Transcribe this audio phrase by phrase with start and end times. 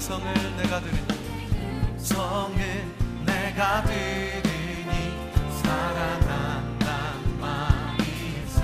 [0.00, 2.56] 음성을 내가 들으니 성을
[3.26, 5.12] 내가 들으니
[5.62, 8.62] 사랑한단 말이세.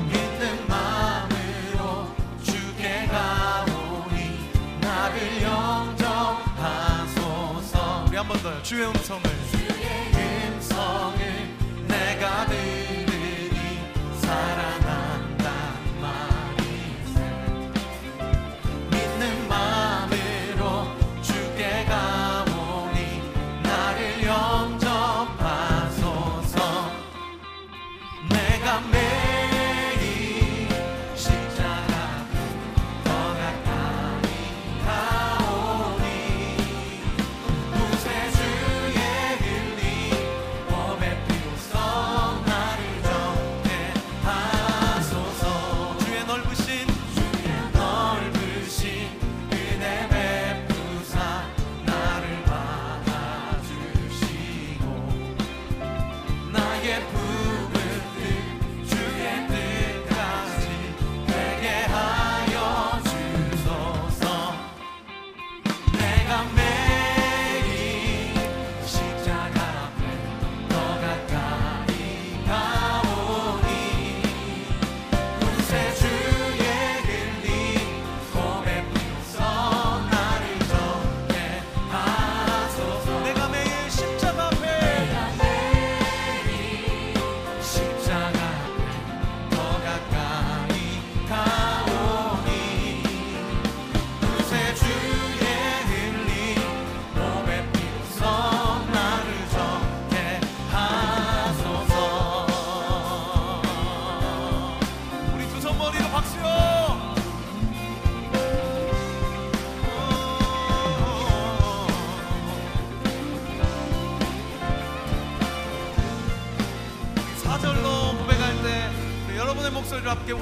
[0.00, 4.50] 믿는 마음으로 주께 가오니
[4.80, 6.96] 나를 영접하소서.
[8.08, 8.60] 우리 한 번 더요.
[8.64, 9.22] 주의 음성을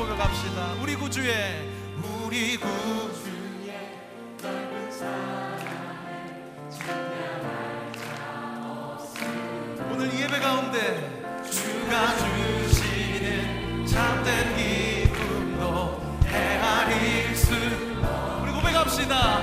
[0.06, 0.74] 고백합시다.
[0.80, 1.68] 우리 구주의
[2.24, 3.98] 우리 구주의
[4.40, 17.52] 넓은 사랑을 증명할 자 없음 오늘 이 예배 가운데 주가 주시는 참된 기쁨도 헤아릴 수
[18.42, 19.35] 우리 고백합시다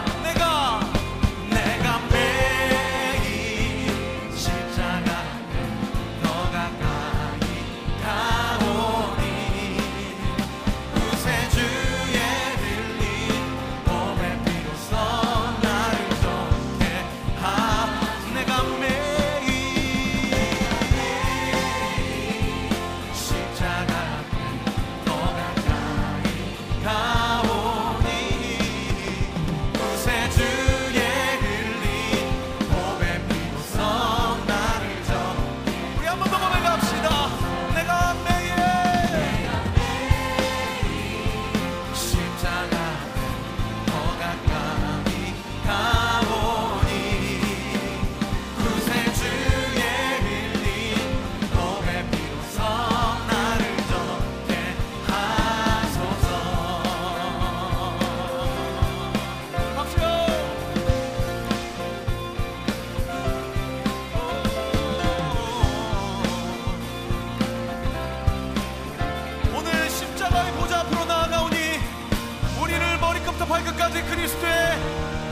[74.24, 74.80] 그리스도의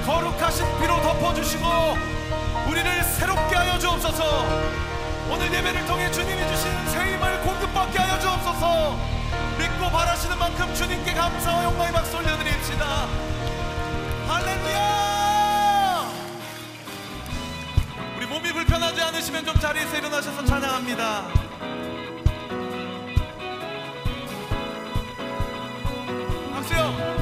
[0.06, 1.66] 거룩하신 피로 덮어주시고
[2.68, 4.46] 우리를 새롭게 하여 주옵소서.
[5.30, 8.98] 오늘 예배를 통해 주님이 주신 새 힘을 공급받게 하여 주옵소서.
[9.58, 13.08] 믿고 바라시는 만큼 주님께 감사와 영광의 박수 올려드립시다.
[14.28, 16.12] 할렐루야!
[18.18, 21.24] 우리 몸이 불편하지 않으시면 좀 자리에서 일어나셔서 찬양합니다.
[26.54, 27.21] 박수요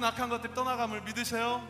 [0.00, 1.62] 모든 악한 것들 떠나감을 믿으세요?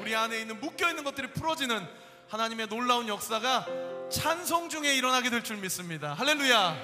[0.00, 1.86] 우리 안에 있는 묶여있는 것들이 풀어지는
[2.30, 3.66] 하나님의 놀라운 역사가
[4.10, 6.14] 찬송 중에 일어나게 될 줄 믿습니다.
[6.14, 6.76] 할렐루야!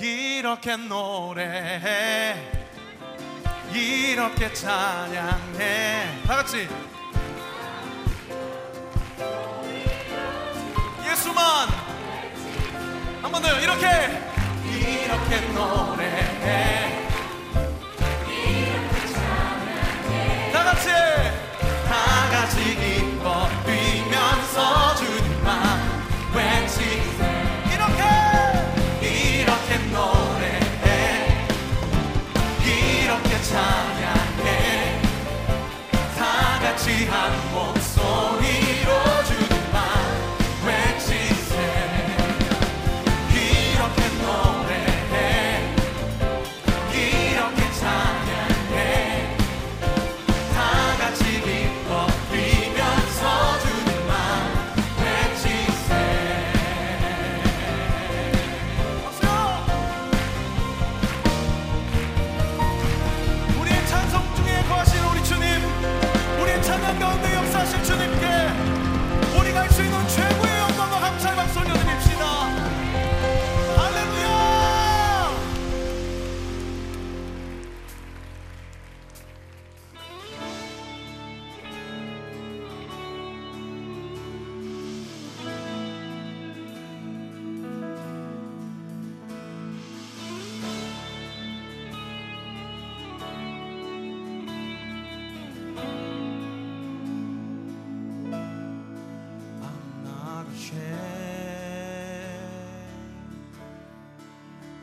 [0.00, 2.36] 이렇게 노래해,
[3.74, 6.22] 이렇게 찬양해.
[6.24, 6.68] 다 같이.
[11.10, 11.68] 예수만!
[13.22, 13.86] 한 번 더요, 이렇게!
[14.64, 16.95] 이렇게 노래해.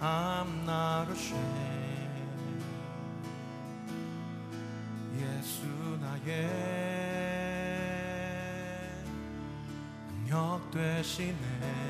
[0.06, 1.40] I'm not ashamed
[5.18, 5.66] 예수
[6.02, 6.50] 나의
[10.28, 11.83] 능력 되시네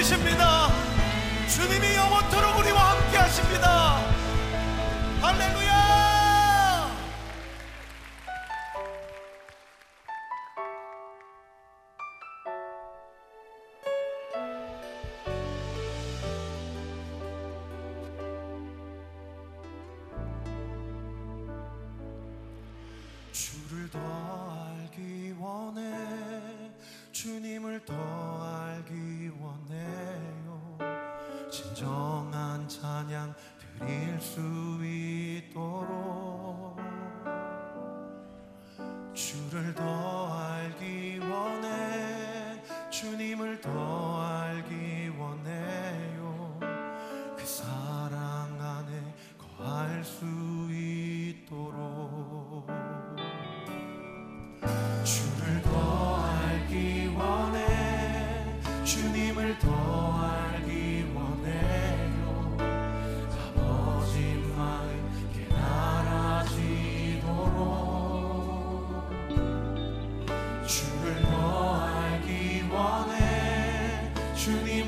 [0.00, 0.68] 분이십니다.
[1.48, 3.98] 주님이 영원토록 우리와 함께 하십니다.
[5.20, 5.80] 할렐루야!
[23.32, 23.98] 주를 더
[24.78, 25.92] 알기 원해
[27.12, 28.39] 주님을 더
[33.78, 34.89] Gabriel subió.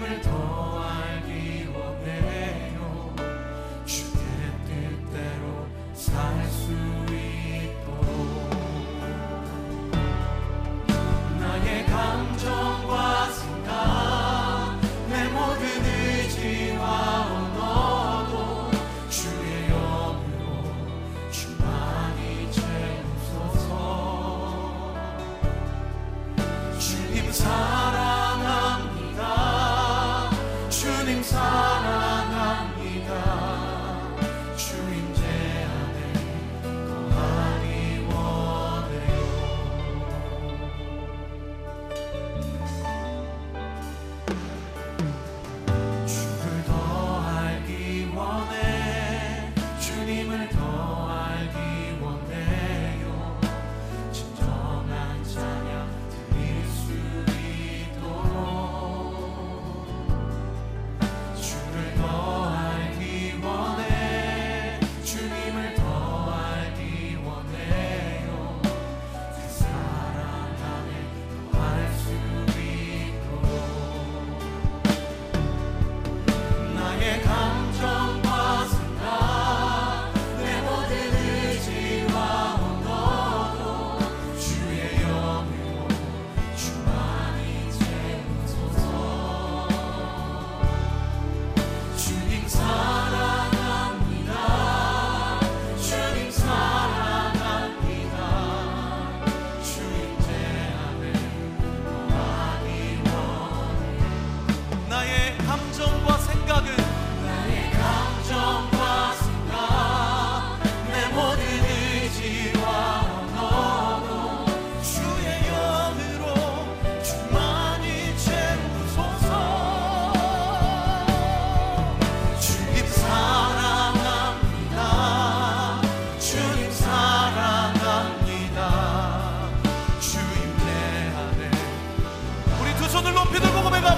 [0.03, 0.72] 마음을 더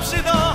[0.05, 0.54] 知道。